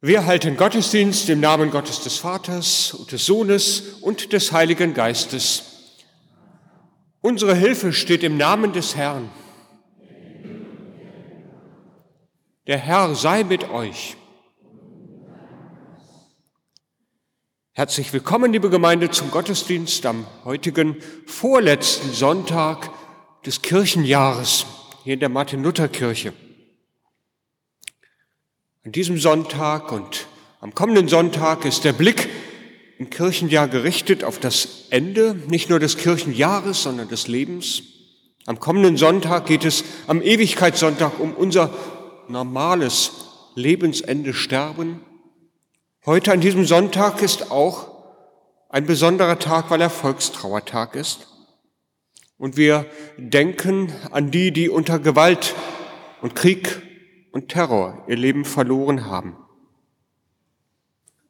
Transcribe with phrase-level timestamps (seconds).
[0.00, 5.96] Wir halten Gottesdienst im Namen Gottes des Vaters und des Sohnes und des Heiligen Geistes.
[7.20, 9.28] Unsere Hilfe steht im Namen des Herrn.
[12.68, 14.16] Der Herr sei mit euch.
[17.72, 20.96] Herzlich willkommen, liebe Gemeinde, zum Gottesdienst am heutigen
[21.26, 22.88] vorletzten Sonntag
[23.44, 24.64] des Kirchenjahres
[25.02, 26.32] hier in der Martin-Luther-Kirche.
[28.88, 30.28] An diesem Sonntag und
[30.62, 32.30] am kommenden Sonntag ist der Blick
[32.96, 37.82] im Kirchenjahr gerichtet auf das Ende, nicht nur des Kirchenjahres, sondern des Lebens.
[38.46, 41.68] Am kommenden Sonntag geht es am Ewigkeitssonntag um unser
[42.28, 43.10] normales
[43.54, 45.02] Lebensende Sterben.
[46.06, 47.88] Heute an diesem Sonntag ist auch
[48.70, 51.26] ein besonderer Tag, weil er Volkstrauertag ist.
[52.38, 52.86] Und wir
[53.18, 55.54] denken an die, die unter Gewalt
[56.22, 56.87] und Krieg
[57.32, 59.36] und Terror ihr Leben verloren haben.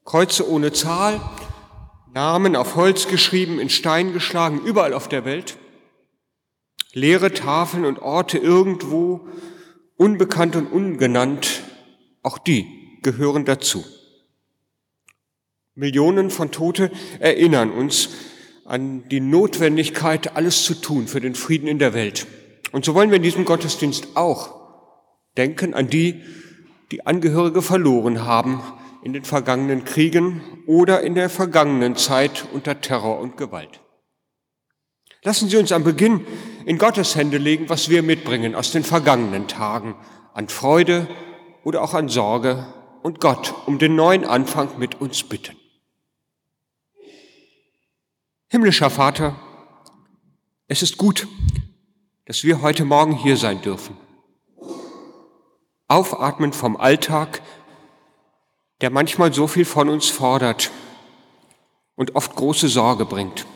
[0.05, 1.21] Kreuze ohne Zahl,
[2.15, 5.59] Namen auf Holz geschrieben, in Stein geschlagen, überall auf der Welt.
[6.93, 9.29] Leere Tafeln und Orte irgendwo,
[9.97, 11.63] unbekannt und ungenannt,
[12.23, 12.67] auch die
[13.03, 13.85] gehören dazu.
[15.75, 18.11] Millionen von Tote erinnern uns
[18.65, 22.27] an die Notwendigkeit, alles zu tun für den Frieden in der Welt.
[22.73, 24.58] Und so wollen wir in diesem Gottesdienst auch
[25.39, 26.23] denken an die,
[26.91, 28.63] die Angehörige verloren haben
[29.03, 33.81] in den vergangenen Kriegen oder in der vergangenen Zeit unter Terror und Gewalt.
[35.23, 36.27] Lassen Sie uns am Beginn
[36.67, 39.95] in Gottes Hände legen, was wir mitbringen aus den vergangenen Tagen
[40.35, 41.09] an Freude
[41.65, 42.67] oder auch an Sorge
[43.03, 45.57] und Gott um den neuen Anfang mit uns bitten.
[48.49, 49.37] Himmlischer Vater,
[50.69, 51.29] es ist gut,
[52.27, 54.08] dass wir heute Morgen hier sein dürfen.
[55.89, 57.43] Aufatmen vom Alltag,
[58.81, 60.71] der manchmal so viel von uns fordert
[61.97, 63.47] und oft große Sorge bringt.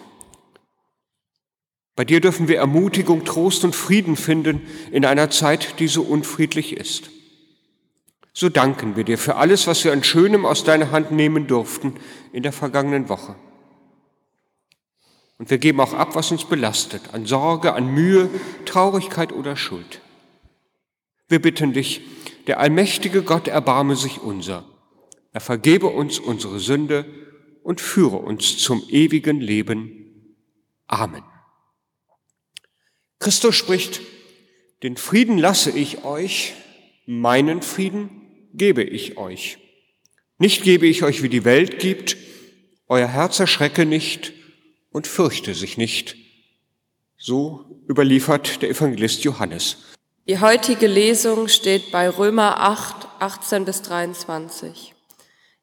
[1.95, 6.77] Bei dir dürfen wir Ermutigung, Trost und Frieden finden in einer Zeit, die so unfriedlich
[6.77, 7.11] ist.
[8.33, 11.97] So danken wir dir für alles, was wir an Schönem aus deiner Hand nehmen durften
[12.33, 13.37] in der vergangenen Woche.
[15.39, 18.31] Und wir geben auch ab, was uns belastet, an Sorge, an Mühe,
[18.65, 20.01] Traurigkeit oder Schuld.
[21.29, 22.01] Wir bitten dich,
[22.47, 24.65] der allmächtige Gott erbarme sich unser.
[25.33, 27.05] Er vergebe uns unsere Sünde
[27.63, 30.37] und führe uns zum ewigen Leben.
[30.87, 31.23] Amen.
[33.19, 34.01] Christus spricht,
[34.83, 36.55] den Frieden lasse ich euch,
[37.07, 39.59] meinen Frieden gebe ich euch.
[40.39, 42.17] Nicht gebe ich euch, wie die Welt gibt,
[42.89, 44.33] euer Herz erschrecke nicht
[44.91, 46.17] und fürchte sich nicht.
[47.17, 49.92] So überliefert der Evangelist Johannes.
[50.29, 54.95] Die heutige Lesung steht bei Römer 8, 18 bis 23.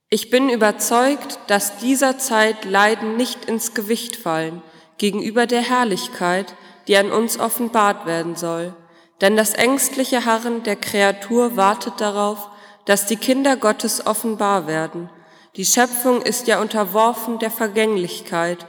[0.10, 4.62] Ich bin überzeugt, dass dieser Zeit Leiden nicht ins Gewicht fallen
[4.98, 6.56] gegenüber der Herrlichkeit,
[6.90, 8.74] die an uns offenbart werden soll.
[9.22, 12.50] Denn das ängstliche Harren der Kreatur wartet darauf,
[12.84, 15.10] dass die Kinder Gottes offenbar werden.
[15.56, 18.68] Die Schöpfung ist ja unterworfen der Vergänglichkeit,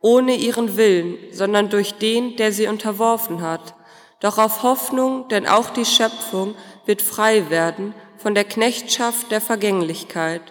[0.00, 3.77] ohne ihren Willen, sondern durch den, der sie unterworfen hat
[4.20, 6.54] doch auf Hoffnung, denn auch die Schöpfung
[6.86, 10.42] wird frei werden von der Knechtschaft der Vergänglichkeit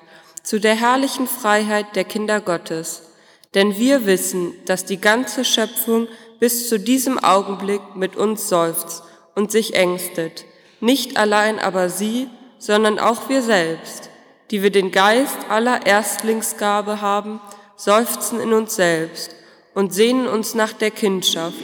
[0.44, 3.02] zu der herrlichen Freiheit der Kinder Gottes.
[3.54, 6.08] Denn wir wissen, dass die ganze Schöpfung
[6.40, 9.04] bis zu diesem Augenblick mit uns seufzt
[9.36, 10.46] und sich ängstet,
[10.80, 12.30] nicht allein aber sie,
[12.60, 14.10] sondern auch wir selbst,
[14.52, 17.42] die wir den Geist aller Erstlingsgabe haben,
[17.76, 19.36] seufzen in uns selbst
[19.74, 21.56] und sehnen uns nach der Kindschaft,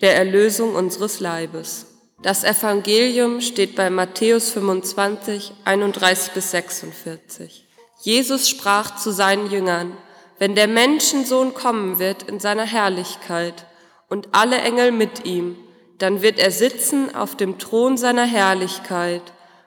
[0.00, 1.86] der Erlösung unseres Leibes.
[2.22, 7.66] Das Evangelium steht bei Matthäus 25, 31 bis 46.
[8.00, 9.96] Jesus sprach zu seinen Jüngern,
[10.38, 13.66] wenn der Menschensohn kommen wird in seiner Herrlichkeit
[14.08, 15.56] und alle Engel mit ihm,
[15.98, 19.22] dann wird er sitzen auf dem Thron seiner Herrlichkeit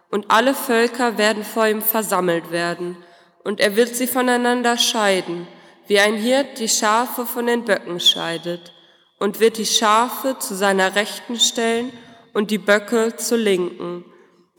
[0.10, 2.98] und alle Völker werden vor ihm versammelt werden
[3.44, 5.48] und er wird sie voneinander scheiden,
[5.88, 8.74] wie ein Hirt die Schafe von den Böcken scheidet
[9.22, 11.94] und wird die Schafe zu seiner Rechten stellen
[12.34, 14.04] und die Böcke zur Linken.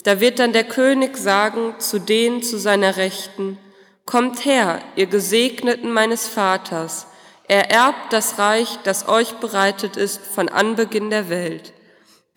[0.04, 3.58] Da wird dann der König sagen zu denen zu seiner Rechten,
[4.04, 7.08] Kommt her, ihr Gesegneten meines Vaters,
[7.48, 11.72] ererbt das Reich, das euch bereitet ist von Anbeginn der Welt.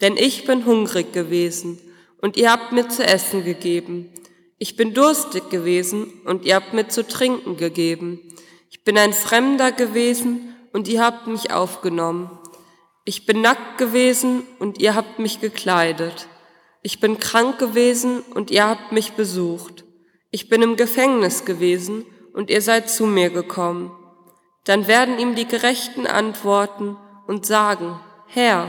[0.02, 1.80] Denn ich bin hungrig gewesen,
[2.22, 4.12] und ihr habt mir zu essen gegeben.
[4.58, 8.20] Ich bin durstig gewesen, und ihr habt mir zu trinken gegeben.
[8.72, 12.30] Ich bin ein Fremder gewesen, und ihr habt mich aufgenommen.
[13.06, 16.28] Ich bin nackt gewesen und ihr habt mich gekleidet.
[16.82, 19.86] Ich bin krank gewesen und ihr habt mich besucht.
[20.32, 23.90] Ich bin im Gefängnis gewesen und ihr seid zu mir gekommen.
[24.66, 27.98] Dann werden ihm die Gerechten antworten und sagen,
[28.28, 28.68] Herr,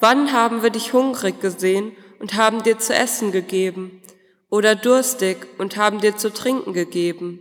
[0.00, 4.00] wann haben wir dich hungrig gesehen und haben dir zu essen gegeben,
[4.48, 7.40] oder durstig und haben dir zu trinken gegeben?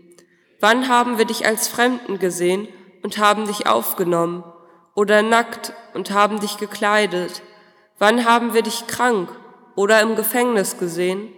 [0.59, 2.67] Wann haben wir dich als Fremden gesehen
[3.03, 4.43] und haben dich aufgenommen,
[4.95, 7.41] oder nackt und haben dich gekleidet?
[7.99, 9.29] Wann haben wir dich krank
[9.75, 11.29] oder im Gefängnis gesehen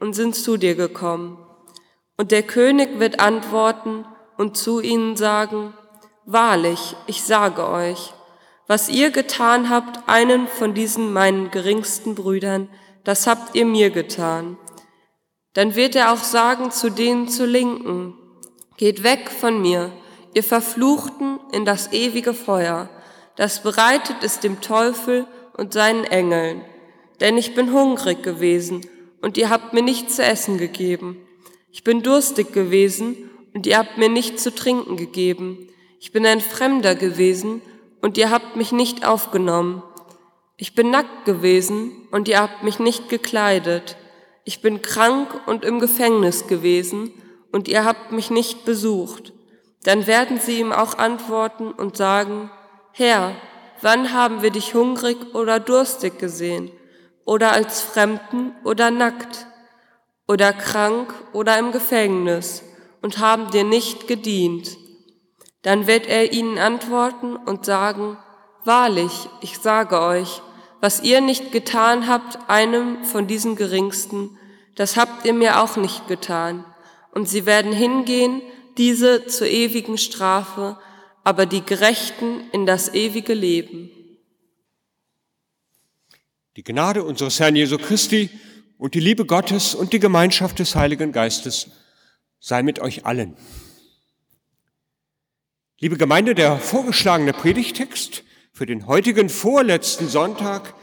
[0.00, 1.38] und sind zu dir gekommen?
[2.16, 4.04] Und der König wird antworten
[4.36, 5.74] und zu ihnen sagen,
[6.26, 8.14] Wahrlich, ich sage euch,
[8.66, 12.70] was ihr getan habt, einen von diesen meinen geringsten Brüdern,
[13.04, 14.56] das habt ihr mir getan.
[15.52, 18.14] Dann wird er auch sagen zu denen zu Linken,
[18.78, 19.92] geht weg von mir,
[20.34, 22.88] ihr Verfluchten, in das ewige Feuer,
[23.36, 25.26] das bereitet ist dem Teufel
[25.56, 26.62] und seinen Engeln.
[27.20, 28.86] Denn ich bin hungrig gewesen,
[29.22, 31.16] und ihr habt mir nicht zu essen gegeben.
[31.72, 35.68] Ich bin durstig gewesen, und ihr habt mir nicht zu trinken gegeben.
[36.00, 37.62] Ich bin ein Fremder gewesen
[38.02, 39.82] und ihr habt mich nicht aufgenommen.
[40.56, 43.96] Ich bin nackt gewesen und ihr habt mich nicht gekleidet.
[44.44, 47.12] Ich bin krank und im Gefängnis gewesen
[47.52, 49.32] und ihr habt mich nicht besucht.
[49.84, 52.50] Dann werden sie ihm auch antworten und sagen,
[52.92, 53.34] Herr,
[53.80, 56.70] wann haben wir dich hungrig oder durstig gesehen?
[57.24, 59.46] Oder als Fremden oder nackt?
[60.26, 62.62] Oder krank oder im Gefängnis
[63.02, 64.76] und haben dir nicht gedient?
[65.62, 68.16] Dann wird er ihnen antworten und sagen,
[68.64, 70.40] Wahrlich, ich sage euch,
[70.80, 74.38] was ihr nicht getan habt, einem von diesen Geringsten,
[74.74, 76.64] das habt ihr mir auch nicht getan.
[77.12, 78.40] Und sie werden hingehen,
[78.78, 80.78] diese zur ewigen Strafe,
[81.22, 83.90] aber die Gerechten in das ewige Leben.
[86.56, 88.30] Die Gnade unseres Herrn Jesu Christi
[88.78, 91.70] und die Liebe Gottes und die Gemeinschaft des Heiligen Geistes
[92.38, 93.36] sei mit euch allen.
[95.80, 98.22] Liebe Gemeinde, der vorgeschlagene Predigtext
[98.52, 100.74] für den heutigen vorletzten Sonntag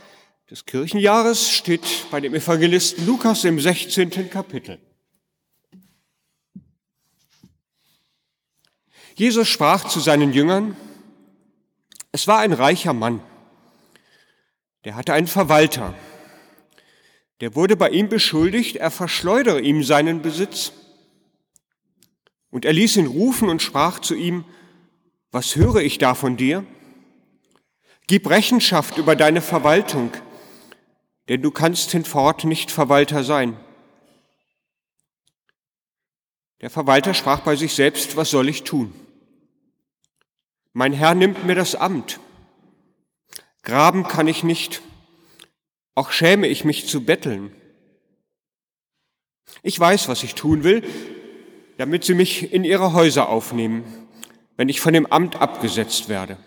[0.50, 4.30] des Kirchenjahres steht bei dem Evangelisten Lukas im 16.
[4.30, 4.80] Kapitel.
[9.16, 10.76] Jesus sprach zu seinen Jüngern,
[12.12, 13.22] es war ein reicher Mann,
[14.84, 15.94] der hatte einen Verwalter,
[17.42, 20.74] der wurde bei ihm beschuldigt, er verschleudere ihm seinen Besitz.
[22.52, 24.46] Und er ließ ihn rufen und sprach zu ihm,
[25.32, 26.66] was höre ich da von dir?
[28.08, 30.12] Gib Rechenschaft über deine Verwaltung,
[31.30, 33.58] denn du kannst hinfort nicht Verwalter sein.
[36.62, 38.94] Der Verwalter sprach bei sich selbst, was soll ich tun?
[40.74, 42.20] Mein Herr nimmt mir das Amt.
[43.64, 44.82] Graben kann ich nicht,
[45.96, 47.54] auch schäme ich mich zu betteln.
[49.64, 50.84] Ich weiß, was ich tun will,
[51.78, 54.02] damit sie mich in ihre Häuser aufnehmen
[54.62, 56.38] wenn ich von dem Amt abgesetzt werde.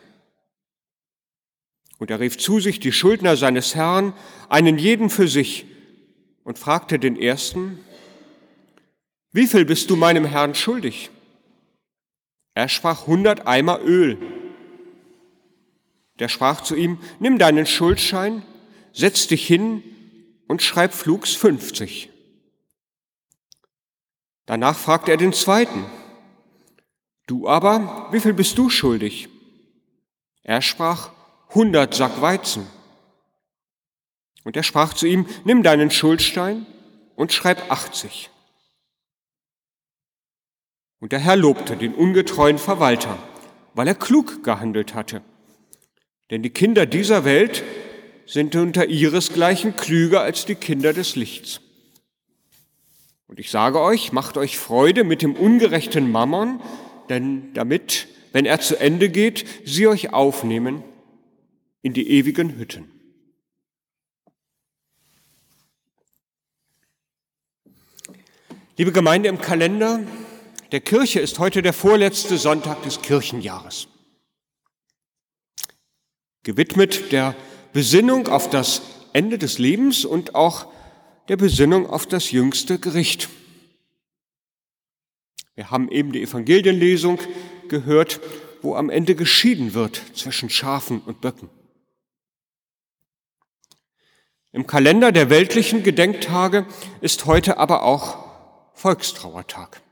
[1.99, 4.13] Und er rief zu sich die Schuldner seines Herrn,
[4.49, 5.67] einen jeden für sich,
[6.45, 7.81] und fragte den ersten,
[9.35, 11.11] wie viel bist du meinem Herrn schuldig?
[12.55, 14.17] Er sprach hundert Eimer Öl.
[16.21, 18.45] Der sprach zu ihm, nimm deinen Schuldschein,
[18.93, 19.83] setz dich hin
[20.47, 22.11] und schreib flugs fünfzig.
[24.47, 25.85] Danach fragte er den zweiten,
[27.27, 29.29] Du aber, wie viel bist du schuldig?
[30.43, 31.11] Er sprach,
[31.55, 32.67] hundert Sack Weizen.
[34.45, 36.67] Und er sprach zu ihm, nimm deinen Schuldstein
[37.17, 38.31] und schreib achtzig.
[41.05, 43.19] Und der Herr lobte den ungetreuen Verwalter,
[43.75, 45.21] weil er klug gehandelt hatte.
[46.31, 47.63] Denn die Kinder dieser Welt
[48.25, 51.61] sind unter ihresgleichen klüger als die Kinder des Lichts.
[53.27, 56.63] Und ich sage euch, macht euch Freude mit dem ungerechten Mammon,
[57.11, 60.83] denn damit, wenn er zu Ende geht, sie euch aufnehmen
[61.83, 62.91] in die ewigen Hütten.
[68.79, 70.01] Liebe Gemeinde im Kalender
[70.75, 73.87] der Kirche ist heute der vorletzte Sonntag des Kirchenjahres.
[76.43, 77.37] Gewidmet der
[77.73, 80.67] Besinnung auf das Ende des Lebens und auch
[81.29, 83.29] der Besinnung auf das jüngste Gericht.
[85.55, 87.21] Wir haben eben die Evangelienlesung
[87.69, 88.21] gehört,
[88.61, 91.51] wo am Ende geschieden wird zwischen Schafen und Böcken.
[94.51, 96.67] Im Kalender der weltlichen Gedenktage
[97.01, 98.19] ist heute aber auch
[98.73, 99.84] Volkstrauertag.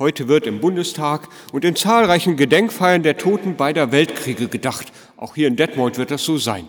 [0.00, 4.90] Heute wird im Bundestag und in zahlreichen Gedenkfeiern der Toten beider Weltkriege gedacht.
[5.16, 6.66] Auch hier in Detmold wird das so sein.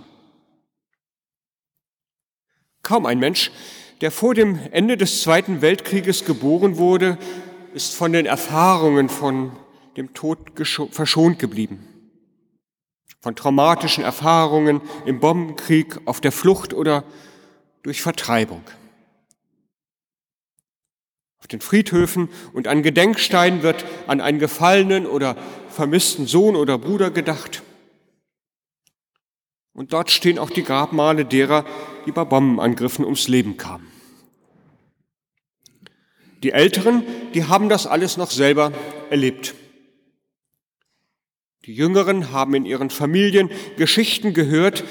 [2.84, 3.50] Kaum ein Mensch
[4.02, 7.18] der vor dem Ende des Zweiten Weltkrieges geboren wurde,
[7.74, 9.52] ist von den Erfahrungen von
[9.96, 10.40] dem Tod
[10.92, 11.88] verschont geblieben.
[13.22, 17.04] Von traumatischen Erfahrungen im Bombenkrieg, auf der Flucht oder
[17.84, 18.64] durch Vertreibung.
[21.42, 25.36] Auf den Friedhöfen und an Gedenksteinen wird an einen gefallenen oder
[25.70, 27.64] vermissten Sohn oder Bruder gedacht.
[29.74, 31.66] Und dort stehen auch die Grabmale derer,
[32.06, 33.88] die bei Bombenangriffen ums Leben kamen.
[36.44, 38.72] Die Älteren, die haben das alles noch selber
[39.10, 39.56] erlebt.
[41.66, 44.84] Die Jüngeren haben in ihren Familien Geschichten gehört,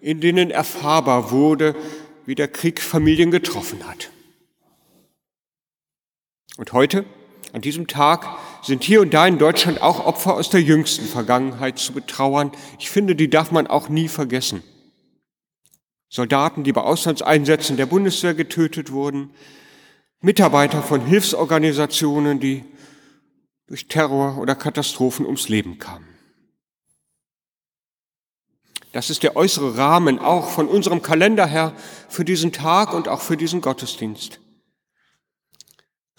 [0.00, 1.74] in denen erfahrbar wurde,
[2.26, 4.10] wie der Krieg Familien getroffen hat.
[6.56, 7.04] Und heute,
[7.52, 8.26] an diesem Tag,
[8.62, 12.52] sind hier und da in Deutschland auch Opfer aus der jüngsten Vergangenheit zu betrauern.
[12.78, 14.62] Ich finde, die darf man auch nie vergessen.
[16.08, 19.30] Soldaten, die bei Auslandseinsätzen der Bundeswehr getötet wurden,
[20.20, 22.64] Mitarbeiter von Hilfsorganisationen, die
[23.68, 26.06] durch Terror oder Katastrophen ums Leben kamen.
[28.92, 31.72] Das ist der äußere Rahmen auch von unserem Kalender her
[32.08, 34.40] für diesen Tag und auch für diesen Gottesdienst.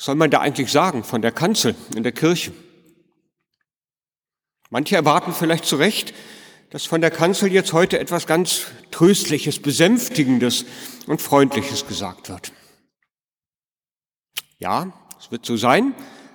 [0.01, 2.51] Soll man da eigentlich sagen von der Kanzel in der Kirche?
[4.71, 6.15] Manche erwarten vielleicht zu Recht,
[6.71, 10.65] dass von der Kanzel jetzt heute etwas ganz Tröstliches, Besänftigendes
[11.05, 12.51] und Freundliches gesagt wird.
[14.57, 15.93] Ja, es wird so sein,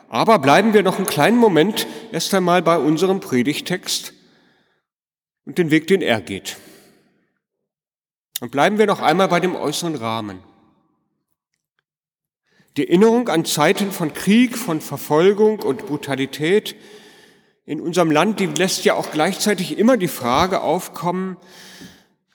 [0.08, 4.12] aber bleiben wir noch einen kleinen Moment erst einmal bei unserem Predigtext
[5.44, 6.56] und den Weg, den er geht.
[8.38, 10.38] Und bleiben wir noch einmal bei dem äußeren Rahmen.
[12.76, 16.76] Die Erinnerung an Zeiten von Krieg, von Verfolgung und Brutalität
[17.64, 21.38] in unserem Land, die lässt ja auch gleichzeitig immer die Frage aufkommen,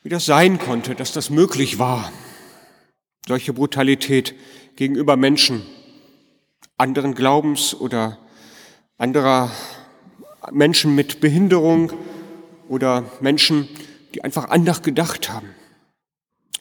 [0.01, 2.11] wie das sein konnte, dass das möglich war,
[3.27, 4.33] solche Brutalität
[4.75, 5.63] gegenüber Menschen,
[6.75, 8.17] anderen Glaubens oder
[8.97, 9.51] anderer
[10.51, 11.93] Menschen mit Behinderung
[12.67, 13.69] oder Menschen,
[14.15, 15.49] die einfach anders gedacht haben.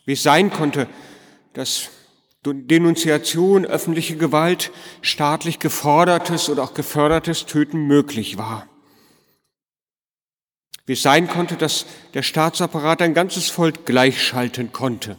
[0.05, 0.87] Wie es sein konnte,
[1.55, 1.89] dass
[2.44, 8.66] Denunziation, öffentliche Gewalt, staatlich gefordertes oder auch gefördertes Töten möglich war.
[10.87, 15.18] Wie es sein konnte, dass der Staatsapparat ein ganzes Volk gleichschalten konnte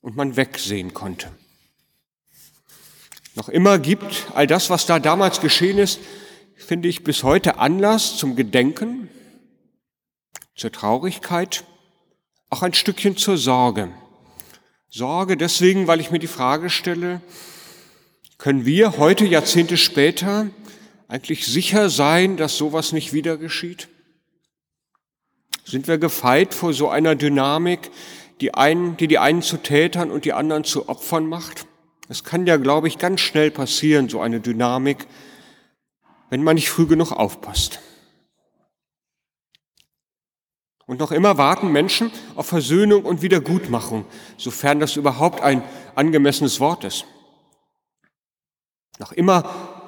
[0.00, 1.30] und man wegsehen konnte.
[3.34, 6.00] Noch immer gibt all das, was da damals geschehen ist,
[6.56, 9.08] finde ich bis heute Anlass zum Gedenken,
[10.56, 11.64] zur Traurigkeit,
[12.50, 13.92] auch ein Stückchen zur Sorge.
[14.90, 17.20] Sorge deswegen, weil ich mir die Frage stelle,
[18.38, 20.48] können wir heute, Jahrzehnte später,
[21.08, 23.88] eigentlich sicher sein, dass sowas nicht wieder geschieht?
[25.64, 27.90] Sind wir gefeit vor so einer Dynamik,
[28.40, 31.66] die, einen, die die einen zu Tätern und die anderen zu Opfern macht?
[32.08, 35.06] Es kann ja, glaube ich, ganz schnell passieren, so eine Dynamik,
[36.30, 37.80] wenn man nicht früh genug aufpasst.
[40.88, 44.06] Und noch immer warten Menschen auf Versöhnung und Wiedergutmachung,
[44.38, 45.62] sofern das überhaupt ein
[45.94, 47.04] angemessenes Wort ist.
[48.98, 49.42] Noch immer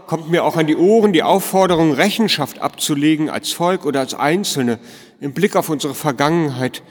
[0.07, 4.78] kommt mir auch an die Ohren die Aufforderung, Rechenschaft abzulegen als Volk oder als Einzelne
[5.21, 6.83] im Blick auf unsere Vergangenheit,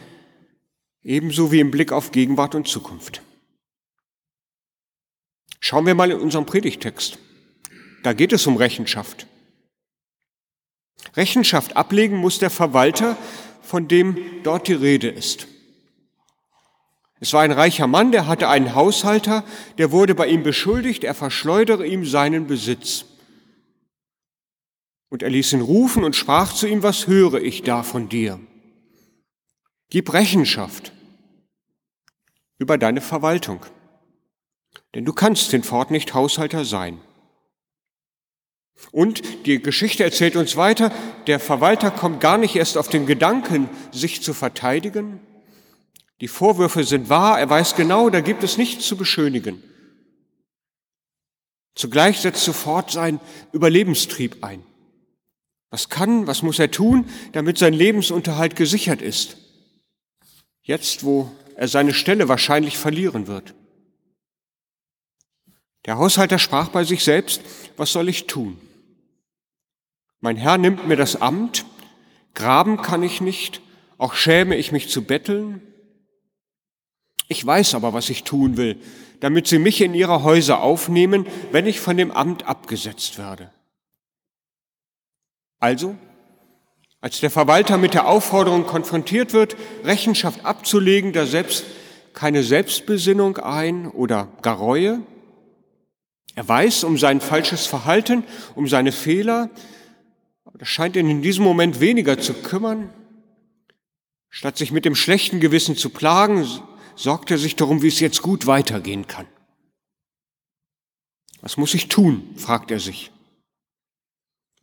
[1.03, 3.21] ebenso wie im Blick auf Gegenwart und Zukunft.
[5.59, 7.19] Schauen wir mal in unserem Predigtext.
[8.01, 9.27] Da geht es um Rechenschaft.
[11.15, 13.15] Rechenschaft ablegen muss der Verwalter,
[13.69, 15.47] von dem dort die Rede ist.
[17.19, 19.43] Es war ein reicher Mann, der hatte einen Haushalter,
[19.77, 23.05] der wurde bei ihm beschuldigt, er verschleudere ihm seinen Besitz.
[25.09, 28.39] Und er ließ ihn rufen und sprach zu ihm, was höre ich da von dir?
[29.89, 30.93] Gib Rechenschaft
[32.57, 33.65] über deine Verwaltung
[34.95, 36.99] denn du kannst hinfort nicht Haushalter sein.
[38.91, 40.91] Und die Geschichte erzählt uns weiter,
[41.27, 45.19] der Verwalter kommt gar nicht erst auf den Gedanken, sich zu verteidigen.
[46.21, 49.63] Die Vorwürfe sind wahr, er weiß genau, da gibt es nichts zu beschönigen.
[51.75, 53.19] Zugleich setzt sofort sein
[53.53, 54.63] Überlebenstrieb ein.
[55.69, 59.37] Was kann, was muss er tun, damit sein Lebensunterhalt gesichert ist?
[60.63, 63.53] Jetzt, wo er seine Stelle wahrscheinlich verlieren wird.
[65.85, 67.41] Der Haushalter sprach bei sich selbst,
[67.77, 68.59] was soll ich tun?
[70.21, 71.65] Mein Herr nimmt mir das Amt,
[72.33, 73.61] graben kann ich nicht,
[73.97, 75.61] auch schäme ich mich zu betteln.
[77.27, 78.77] Ich weiß aber, was ich tun will,
[79.19, 83.51] damit sie mich in ihre Häuser aufnehmen, wenn ich von dem Amt abgesetzt werde.
[85.59, 85.95] Also,
[87.01, 91.65] als der Verwalter mit der Aufforderung konfrontiert wird, Rechenschaft abzulegen, da selbst
[92.13, 95.01] keine Selbstbesinnung ein oder gar Reue.
[96.35, 98.23] Er weiß um sein falsches Verhalten,
[98.55, 99.49] um seine Fehler.
[100.49, 102.91] Aber das scheint ihn in diesem Moment weniger zu kümmern.
[104.29, 106.43] Statt sich mit dem schlechten Gewissen zu plagen,
[106.95, 109.27] sorgt er sich darum, wie es jetzt gut weitergehen kann.
[111.41, 112.27] Was muss ich tun?
[112.35, 113.11] fragt er sich.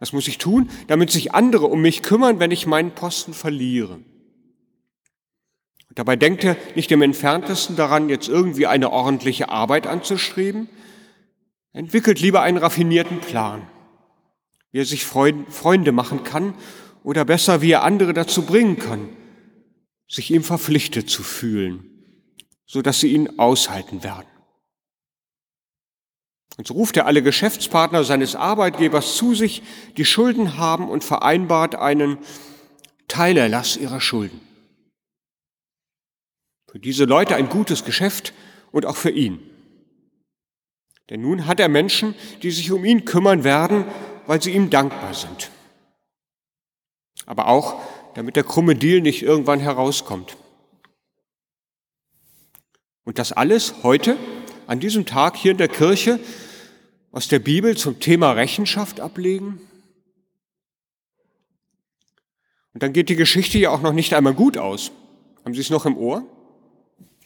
[0.00, 4.00] Was muss ich tun, damit sich andere um mich kümmern, wenn ich meinen Posten verliere?
[5.88, 10.68] Und dabei denkt er nicht im entferntesten daran, jetzt irgendwie eine ordentliche Arbeit anzustreben.
[11.72, 13.62] Entwickelt lieber einen raffinierten Plan,
[14.76, 16.52] wie er sich Freunde machen kann
[17.02, 19.08] oder besser, wie er andere dazu bringen kann,
[20.06, 21.82] sich ihm verpflichtet zu fühlen,
[22.66, 24.26] so dass sie ihn aushalten werden.
[26.58, 29.62] Und so ruft er alle Geschäftspartner seines Arbeitgebers zu sich,
[29.96, 32.18] die Schulden haben und vereinbart einen
[33.08, 34.42] Teilerlass ihrer Schulden.
[36.70, 38.34] Für diese Leute ein gutes Geschäft
[38.72, 39.40] und auch für ihn.
[41.08, 43.86] Denn nun hat er Menschen, die sich um ihn kümmern werden,
[44.26, 45.50] weil sie ihm dankbar sind.
[47.26, 47.80] Aber auch,
[48.14, 50.36] damit der krumme Deal nicht irgendwann herauskommt.
[53.04, 54.16] Und das alles heute,
[54.66, 56.18] an diesem Tag hier in der Kirche,
[57.12, 59.60] aus der Bibel zum Thema Rechenschaft ablegen?
[62.74, 64.90] Und dann geht die Geschichte ja auch noch nicht einmal gut aus.
[65.44, 66.26] Haben Sie es noch im Ohr?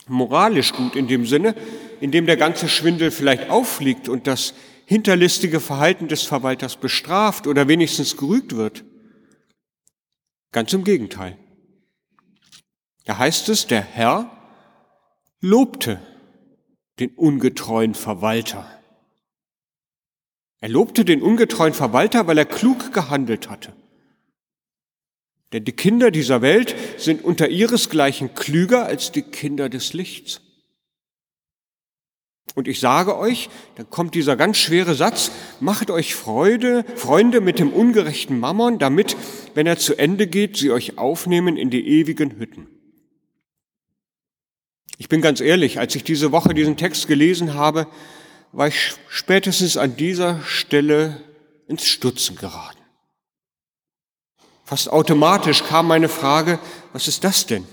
[0.06, 1.56] Moralisch gut in dem Sinne,
[2.00, 4.54] in dem der ganze Schwindel vielleicht auffliegt und das
[4.90, 8.82] hinterlistige Verhalten des Verwalters bestraft oder wenigstens gerügt wird.
[10.50, 11.38] Ganz im Gegenteil.
[13.04, 14.36] Da heißt es, der Herr
[15.40, 16.02] lobte
[16.98, 18.68] den ungetreuen Verwalter.
[20.58, 23.72] Er lobte den ungetreuen Verwalter, weil er klug gehandelt hatte.
[25.52, 30.40] Denn die Kinder dieser Welt sind unter ihresgleichen klüger als die Kinder des Lichts.
[32.54, 35.30] Und ich sage euch, dann kommt dieser ganz schwere Satz,
[35.60, 39.16] macht euch Freude, Freunde mit dem ungerechten Mammon, damit,
[39.54, 42.66] wenn er zu Ende geht, sie euch aufnehmen in die ewigen Hütten.
[44.98, 47.86] Ich bin ganz ehrlich, als ich diese Woche diesen Text gelesen habe,
[48.52, 51.22] war ich spätestens an dieser Stelle
[51.68, 52.78] ins Stutzen geraten.
[54.64, 56.58] Fast automatisch kam meine Frage,
[56.92, 57.64] was ist das denn?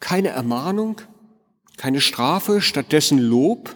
[0.00, 1.00] Keine Ermahnung,
[1.76, 3.74] keine Strafe, stattdessen Lob?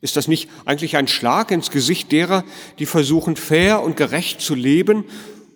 [0.00, 2.44] Ist das nicht eigentlich ein Schlag ins Gesicht derer,
[2.78, 5.04] die versuchen, fair und gerecht zu leben,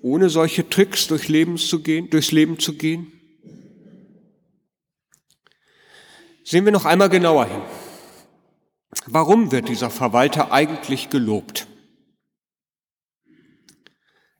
[0.02, 3.12] ohne solche Tricks durch Leben zu gehen, durchs Leben zu gehen?
[6.44, 7.62] Sehen wir noch einmal genauer hin.
[9.06, 11.68] Warum wird dieser Verwalter eigentlich gelobt?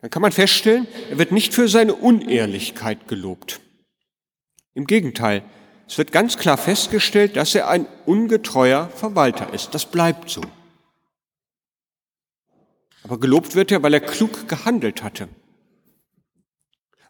[0.01, 3.61] Dann kann man feststellen, er wird nicht für seine Unehrlichkeit gelobt.
[4.75, 5.43] Im Gegenteil,
[5.87, 9.75] es wird ganz klar festgestellt, dass er ein ungetreuer Verwalter ist.
[9.75, 10.41] Das bleibt so.
[13.05, 15.29] Aber gelobt wird er, weil er klug gehandelt hatte.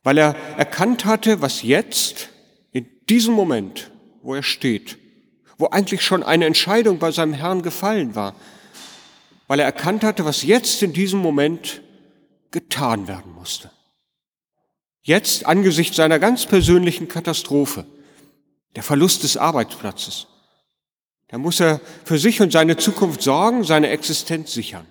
[0.03, 2.31] Weil er erkannt hatte, was jetzt,
[2.73, 3.91] in diesem Moment,
[4.23, 4.99] wo er steht,
[5.59, 8.35] wo eigentlich schon eine Entscheidung bei seinem Herrn gefallen war,
[9.47, 11.83] weil er erkannt hatte, was jetzt in diesem Moment
[12.51, 13.71] getan werden musste.
[15.03, 17.85] Jetzt angesichts seiner ganz persönlichen Katastrophe,
[18.77, 20.29] der Verlust des Arbeitsplatzes,
[21.29, 24.87] da muss er für sich und seine Zukunft sorgen, seine Existenz sichern.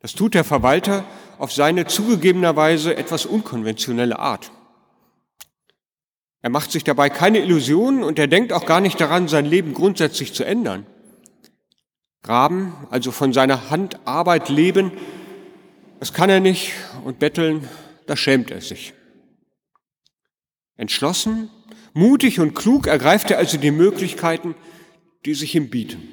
[0.00, 1.04] Das tut der Verwalter
[1.38, 4.52] auf seine zugegebenerweise etwas unkonventionelle Art.
[6.40, 9.74] Er macht sich dabei keine Illusionen und er denkt auch gar nicht daran, sein Leben
[9.74, 10.86] grundsätzlich zu ändern.
[12.22, 14.92] Graben, also von seiner Hand Arbeit leben,
[15.98, 16.74] das kann er nicht
[17.04, 17.66] und betteln,
[18.08, 18.94] da schämt er sich.
[20.76, 21.50] Entschlossen,
[21.92, 24.54] mutig und klug ergreift er also die Möglichkeiten,
[25.26, 26.08] die sich ihm bieten.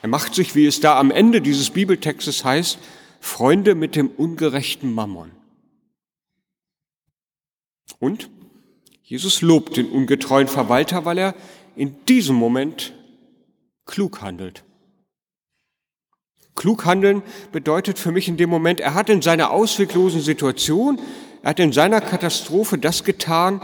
[0.00, 2.78] Er macht sich, wie es da am Ende dieses Bibeltextes heißt,
[3.18, 5.32] Freunde mit dem ungerechten Mammon.
[7.98, 8.30] Und
[9.02, 11.34] Jesus lobt den ungetreuen Verwalter, weil er
[11.74, 12.92] in diesem Moment
[13.86, 14.62] klug handelt.
[16.58, 21.00] Klug handeln bedeutet für mich in dem Moment, er hat in seiner ausweglosen Situation,
[21.42, 23.62] er hat in seiner Katastrophe das getan,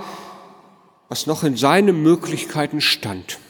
[1.08, 3.40] was noch in seinen Möglichkeiten stand,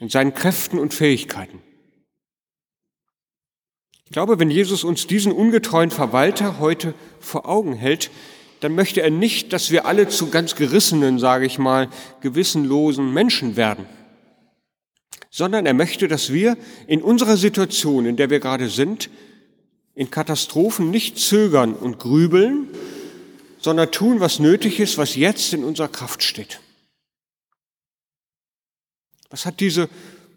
[0.00, 1.60] in seinen Kräften und Fähigkeiten.
[4.04, 8.10] Ich glaube, wenn Jesus uns diesen ungetreuen Verwalter heute vor Augen hält,
[8.60, 11.88] dann möchte er nicht, dass wir alle zu ganz gerissenen, sage ich mal,
[12.20, 13.86] gewissenlosen Menschen werden,
[15.34, 19.08] sondern er möchte, dass wir in unserer Situation, in der wir gerade sind,
[19.94, 22.68] in Katastrophen nicht zögern und grübeln,
[23.58, 26.60] sondern tun, was nötig ist, was jetzt in unserer Kraft steht.
[29.30, 29.88] Was hat diese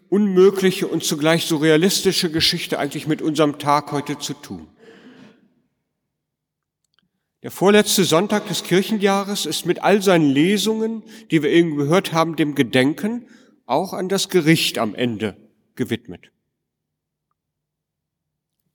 [0.08, 4.66] unmögliche und zugleich so realistische Geschichte eigentlich mit unserem Tag heute zu tun?
[7.42, 12.36] Der vorletzte Sonntag des Kirchenjahres ist mit all seinen Lesungen, die wir eben gehört haben,
[12.36, 13.26] dem Gedenken
[13.66, 15.36] auch an das Gericht am Ende
[15.74, 16.32] gewidmet.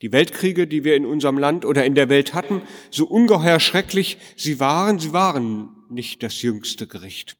[0.02, 4.18] Die Weltkriege, die wir in unserem Land oder in der Welt hatten, so ungeheuer schrecklich
[4.36, 7.38] sie waren, sie waren nicht das jüngste Gericht.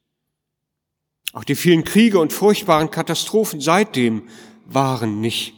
[1.32, 4.28] Auch die vielen Kriege und furchtbaren Katastrophen seitdem
[4.66, 5.54] waren nicht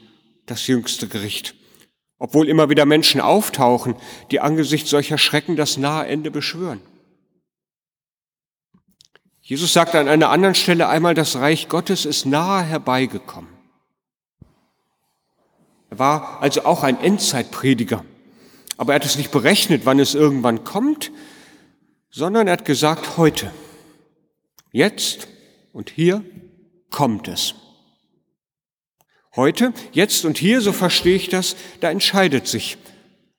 [0.46, 1.54] das jüngste Gericht.
[2.18, 3.96] Obwohl immer wieder Menschen auftauchen,
[4.30, 6.80] die angesichts solcher Schrecken das nahe Ende beschwören.
[9.46, 13.50] Jesus sagt an einer anderen Stelle einmal, das Reich Gottes ist nahe herbeigekommen.
[15.90, 18.06] Er war also auch ein Endzeitprediger.
[18.78, 21.12] Aber er hat es nicht berechnet, wann es irgendwann kommt,
[22.10, 23.52] sondern er hat gesagt, heute,
[24.72, 25.28] jetzt
[25.74, 26.24] und hier
[26.90, 27.54] kommt es.
[29.36, 32.78] Heute, jetzt und hier, so verstehe ich das, da entscheidet sich,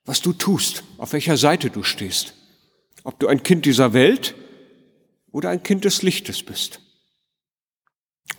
[0.05, 2.35] was du tust, auf welcher Seite du stehst.
[3.03, 4.35] Ob du ein Kind dieser Welt
[5.35, 6.79] oder ein Kind des Lichtes bist.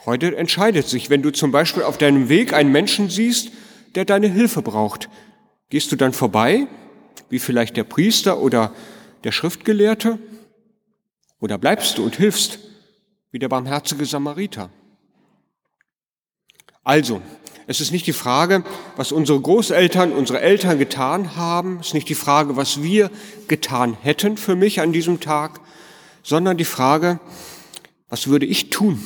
[0.07, 3.51] Heute entscheidet sich, wenn du zum Beispiel auf deinem Weg einen Menschen siehst,
[3.95, 5.11] der deine Hilfe braucht.
[5.69, 6.67] Gehst du dann vorbei,
[7.29, 8.73] wie vielleicht der Priester oder
[9.25, 10.19] der Schriftgelehrte?
[11.39, 12.61] Oder bleibst du und hilfst,
[13.31, 14.71] wie der barmherzige Samariter.
[16.83, 17.21] Also,
[17.67, 18.65] es ist nicht die Frage,
[18.97, 23.11] was unsere Großeltern, unsere Eltern getan haben, es ist nicht die Frage, was wir
[23.49, 25.61] getan hätten für mich an diesem Tag,
[26.27, 27.21] sondern die Frage,
[28.09, 29.01] was würde ich tun,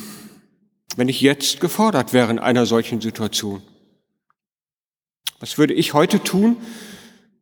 [0.95, 3.61] wenn ich jetzt gefordert wäre in einer solchen Situation?
[5.39, 6.57] Was würde ich heute tun?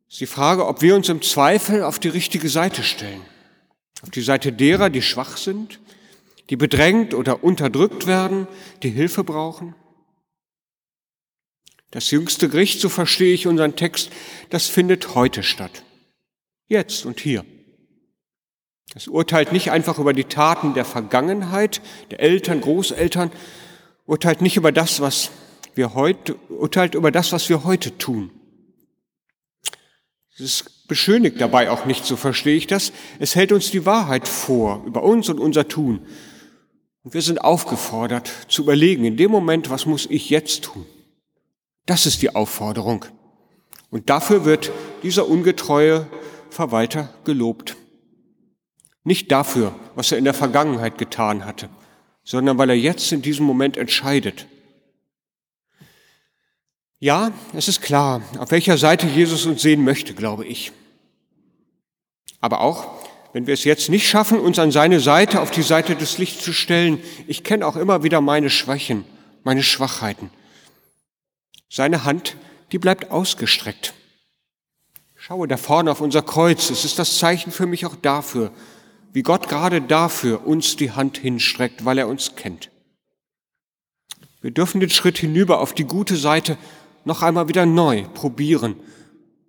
[0.10, 3.22] ist die Frage, ob wir uns im Zweifel auf die richtige Seite stellen.
[4.02, 5.80] Auf die Seite derer, die schwach sind,
[6.50, 8.48] die bedrängt oder unterdrückt werden,
[8.84, 9.76] die Hilfe brauchen?
[11.92, 14.12] Das jüngste Gericht, so verstehe ich unseren Text,
[14.50, 15.84] das findet heute statt.
[16.68, 17.46] Jetzt und hier.
[18.95, 23.32] Es urteilt nicht einfach über die Taten der Vergangenheit, der Eltern, Großeltern,
[24.06, 25.30] urteilt nicht über das, was
[25.75, 28.32] wir heute, urteilt über das, was wir heute tun.
[30.39, 32.93] Es beschönigt dabei auch nicht, so verstehe ich das.
[33.19, 35.99] Es hält uns die Wahrheit vor über uns und unser Tun.
[37.04, 40.86] Und wir sind aufgefordert zu überlegen, in dem Moment, was muss ich jetzt tun?
[41.86, 43.06] Das ist die Aufforderung.
[43.89, 44.71] Und dafür wird
[45.04, 46.08] dieser ungetreue
[46.49, 47.75] Verwalter gelobt.
[49.10, 51.67] Nicht dafür, was er in der Vergangenheit getan hatte,
[52.24, 54.45] sondern weil er jetzt in diesem Moment entscheidet.
[57.00, 60.72] Ja, es ist klar, auf welcher Seite Jesus uns sehen möchte, glaube ich.
[62.39, 62.86] Aber auch,
[63.34, 66.43] wenn wir es jetzt nicht schaffen, uns an seine Seite, auf die Seite des Lichts
[66.43, 69.06] zu stellen, ich kenne auch immer wieder meine Schwächen,
[69.43, 70.30] meine Schwachheiten.
[71.67, 72.38] Seine Hand,
[72.72, 73.95] die bleibt ausgestreckt.
[75.15, 76.69] Schaue da vorne auf unser Kreuz.
[76.69, 78.52] Es ist das Zeichen für mich auch dafür,
[79.12, 82.72] wie Gott gerade dafür uns die Hand hinstreckt, weil er uns kennt.
[84.41, 86.58] Wir dürfen den Schritt hinüber auf die gute Seite
[87.06, 88.76] noch einmal wieder neu probieren,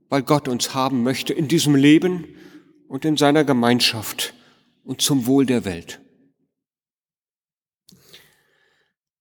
[0.09, 2.25] weil Gott uns haben möchte in diesem Leben
[2.89, 4.35] und in seiner Gemeinschaft
[4.85, 6.01] und zum Wohl der Welt.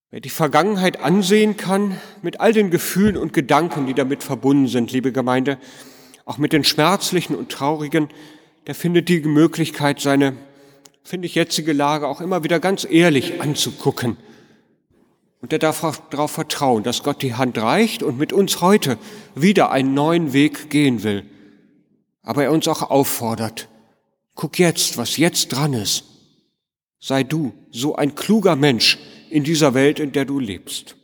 [0.10, 4.92] Wer die Vergangenheit ansehen kann, mit all den Gefühlen und Gedanken, die damit verbunden sind,
[4.92, 5.60] liebe Gemeinde,
[6.26, 8.10] auch mit den schmerzlichen und traurigen,
[8.70, 10.38] der findet die Möglichkeit, seine,
[11.04, 14.16] finde ich, jetzige Lage auch immer wieder ganz ehrlich anzugucken.
[15.42, 18.98] Und er darf darauf vertrauen, dass Gott die Hand reicht und mit uns heute
[19.36, 21.26] wieder einen neuen Weg gehen will
[22.30, 23.70] aber er uns auch auffordert,
[24.36, 26.04] guck jetzt, was jetzt dran ist.
[27.00, 29.00] Sei du so ein kluger Mensch
[29.32, 30.96] in dieser Welt, in der du lebst.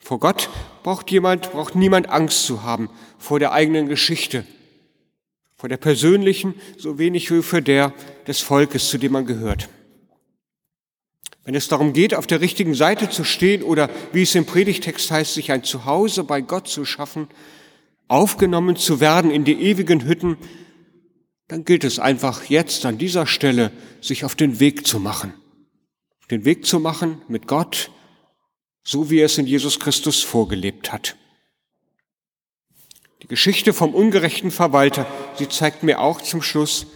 [0.00, 0.48] Vor Gott
[0.82, 4.44] braucht jemand, braucht niemand Angst zu haben vor der eigenen Geschichte,
[5.60, 7.92] vor der persönlichen, so wenig wie der
[8.26, 9.68] des Volkes, zu dem man gehört.
[11.44, 15.10] Wenn es darum geht, auf der richtigen Seite zu stehen oder, wie es im Predigtext
[15.10, 17.28] heißt, sich ein Zuhause bei Gott zu schaffen,
[18.08, 20.38] aufgenommen zu werden in die ewigen Hütten,
[21.46, 23.70] dann gilt es einfach jetzt an dieser Stelle,
[24.00, 25.34] sich auf den Weg zu machen.
[26.30, 27.90] Den Weg zu machen mit Gott,
[28.82, 31.16] so wie er es in Jesus Christus vorgelebt hat.
[33.22, 35.06] Die Geschichte vom ungerechten Verwalter,
[35.38, 36.86] sie zeigt mir auch zum Schluss,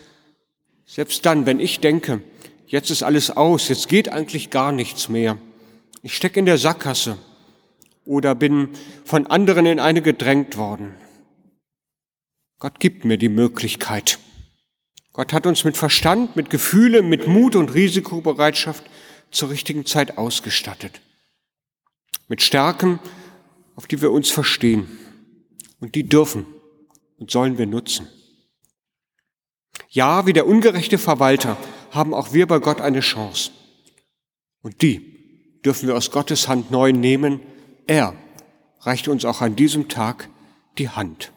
[0.87, 2.23] selbst dann, wenn ich denke,
[2.67, 5.39] jetzt ist alles aus, jetzt geht eigentlich gar nichts mehr.
[6.03, 7.19] Ich stecke in der Sackgasse
[8.05, 8.71] oder bin
[9.05, 10.95] von anderen in eine gedrängt worden.
[12.59, 14.19] Gott gibt mir die Möglichkeit,
[15.15, 18.85] Gott hat uns mit Verstand, mit Gefühle, mit Mut und Risikobereitschaft
[19.31, 21.01] zur richtigen Zeit ausgestattet.
[22.27, 22.99] Mit Stärken,
[23.77, 24.89] auf die wir uns verstehen.
[25.85, 26.47] Und die dürfen
[27.19, 28.09] und sollen wir nutzen.
[29.91, 31.59] Ja, wie der ungerechte Verwalter
[31.91, 33.51] haben auch wir bei Gott eine Chance.
[34.63, 37.41] Und die dürfen wir aus Gottes Hand neu nehmen.
[37.87, 38.15] Er
[38.81, 40.31] reicht uns auch an diesem Tag
[40.79, 41.33] die Hand.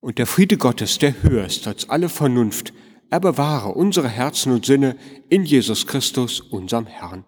[0.00, 2.74] Und der Friede Gottes, der höher ist als alle Vernunft,
[3.08, 4.98] er bewahre unsere Herzen und Sinne
[5.30, 7.24] in Jesus Christus, unserem Herrn.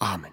[0.00, 0.32] Amen.